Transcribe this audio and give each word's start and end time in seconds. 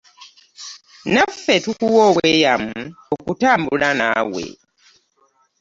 Naffe 1.13 1.53
tukuwa 1.63 2.01
obweyamu 2.09 2.73
okutambula 3.15 3.87
naawe. 3.99 4.43